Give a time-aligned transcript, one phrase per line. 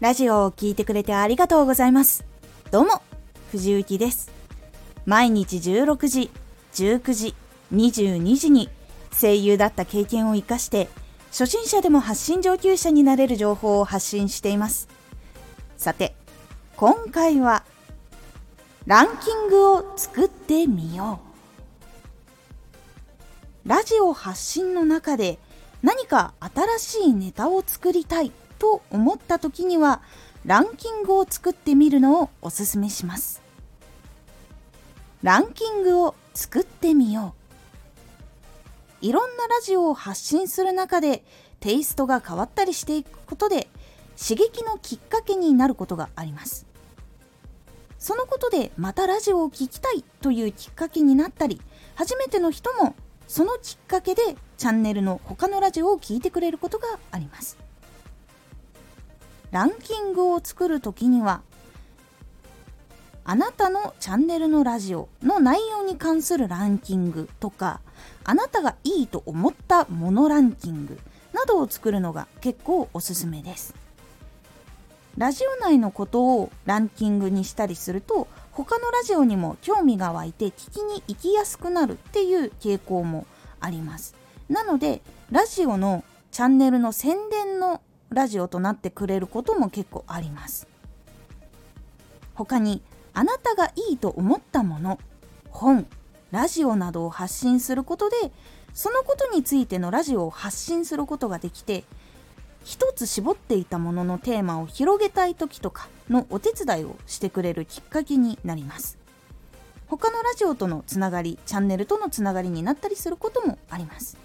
[0.00, 2.24] ラジオを聴いてくれてありがとうございます。
[2.70, 3.02] どうも、
[3.50, 4.30] 藤幸です。
[5.04, 6.30] 毎日16時、
[6.72, 7.34] 19時、
[7.74, 8.70] 22時に
[9.12, 10.88] 声優だった経験を活かして、
[11.32, 14.88] 初心者でも発信上級者になれる情報を発信しています。
[15.76, 16.14] さて、
[16.76, 17.62] 今回は、
[18.86, 21.20] ランキングを作ってみよ
[23.66, 23.68] う。
[23.68, 25.38] ラジオ発信の中で
[25.82, 30.02] 何か新しいネタを作りたいと思った時には
[30.46, 33.42] ランキングを作ってみるのをおすすめします。
[35.22, 37.34] ランキングを作ってみよ
[39.02, 39.06] う。
[39.06, 41.24] いろんなラジオを発信する中で
[41.58, 43.68] テイストが変わったりしていくことで
[44.16, 46.66] 刺激のきっかけになることがあります。
[47.98, 51.60] そのことでまたラジオを聴きたいというきっかけになったり
[51.94, 52.94] 初めての人も
[53.28, 54.22] そのきっかけで
[54.56, 57.69] チャンネルの他のラジオを聴いてくれることがあります。
[59.50, 61.42] ランキングを作る時には
[63.24, 67.80] あなたのチャンネルのラジオの内容に関するランキングとか
[68.24, 70.98] あなたがいいと思ったものランキング
[71.32, 73.74] などを作るのが結構おすすめです。
[75.16, 83.26] ラジオ内のことをランキングにしたりすると他のラジオにも興味が湧いて聞きに行きやすくなるっていう傾向も
[83.60, 84.14] あります。
[84.48, 87.80] なのでラジオのチャンネルの宣伝の
[88.10, 90.66] ラジオとなってくれることも結構あります。
[92.34, 94.98] 他にあなたがいいと思ったもの
[95.50, 95.86] 本
[96.30, 98.16] ラジオなどを発信することで
[98.72, 101.84] そのことについてのラジオを発信することができて
[102.64, 108.98] 一つ絞っていたもののテーマを広げたい時とかのお手伝いをしてくれるきっかけになります。
[109.86, 114.16] 他のラジオとのつながりチャンネルとのつながりになったりすることもあります。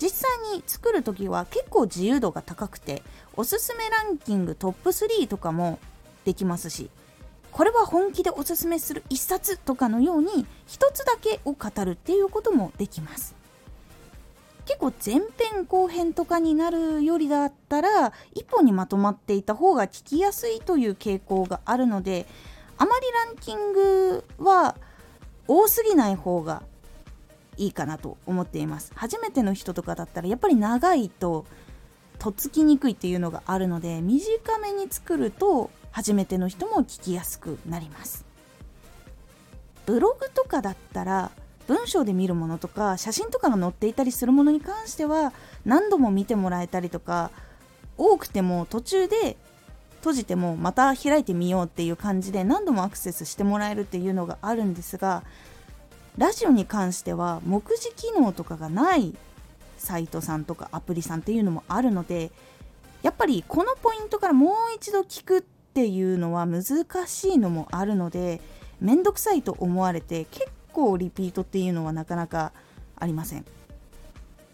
[0.00, 3.02] 実際に作る時は結構自由度が高くて
[3.34, 5.78] おすすめランキングトップ3とかも
[6.24, 6.90] できますし
[7.52, 13.34] これは本気でおすすめする一冊とかのように一つだけを語るっていうこともできます。
[14.66, 22.26] 結構前編後編とかになるよりだったら一本にまとまっていた方が聞きやすいという傾向があるので
[22.76, 24.76] あまりランキングは
[25.46, 26.64] 多すぎない方が
[27.56, 28.92] いいかなと思っています。
[28.94, 31.46] 初めての人とかだったらやっぱり長いと
[32.18, 38.24] とっつきにくいっていうのがあるので短めに作ると初めての人も聞きやすくなります。
[39.86, 41.30] ブログとかだったら
[41.66, 45.32] 文章で見るものとか写真とかが載っていたりするものに関しては
[45.64, 47.30] 何度も見てもらえたりとか
[47.98, 49.36] 多くても途中で
[49.98, 55.24] 閉じてもまた開いてみようっていう感じで何度もアクセスしてもらえるっていうのがあるんですが
[56.18, 59.14] ラジオに関しては目次機能とかがない
[59.76, 62.30] サイトさんとかアプリさんっていうのもあるので
[63.02, 68.40] やっぱりこのポイントからもう一度聞くっていうのは難しいのもあるので
[68.80, 72.52] めんどくさいと思われて結構リピートっていうのはなかなか
[72.98, 73.44] ありません。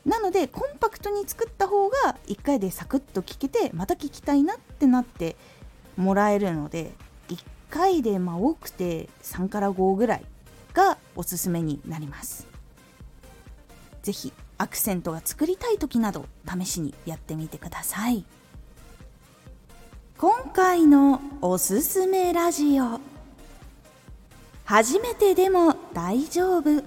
[0.04, 5.36] なのでコンパクトに作った方が1回でサクッと聞けてまた聞きたいなってなって
[5.96, 6.90] もらえるので
[7.28, 7.38] 1
[7.70, 10.24] 回でまあ多くて3から5ぐらい
[10.72, 12.47] がおすすめになります。
[14.03, 18.25] 是非アクセントが作りたい時など試しにやってみてください。
[20.19, 23.00] 今回のおすすめラジオ。
[24.65, 26.83] 初めてでも大丈夫。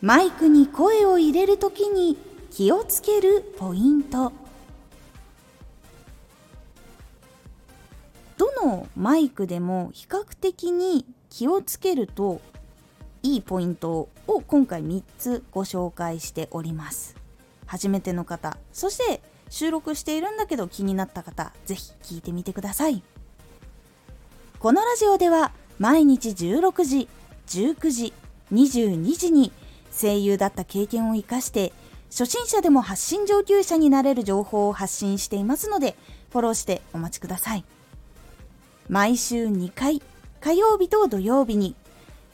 [0.00, 2.18] マイクに声を入れる時に
[2.50, 4.32] 気をつけるポイント。
[8.36, 12.40] どのマイクでも比較的に気をつけると
[13.22, 17.16] いいポイントを今回3つご紹介しております。
[17.66, 23.02] 初めての方そして収録しているんだけど気になった方是非聞いてみてください。
[24.58, 27.08] このラジオでは毎日16時
[27.48, 28.12] 19時
[28.52, 29.52] 22時に
[29.92, 31.72] 声優だった経験を生かして
[32.10, 35.96] 初心者でも発信上級者になれる情報を発信していますので
[36.30, 37.64] フォローしてお待ちください。
[38.88, 40.02] 毎週2回
[40.40, 41.74] 火曜日と土曜日に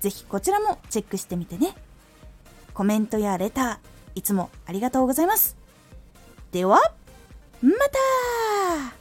[0.00, 1.74] ぜひこちらもチェックしてみてね。
[2.74, 3.78] コメントやレター、
[4.14, 5.56] いつもありがとうございます。
[6.52, 6.80] では、
[7.60, 7.70] ま
[8.90, 8.97] た